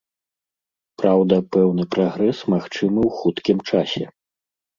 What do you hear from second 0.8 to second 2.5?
Праўда, пэўны прагрэс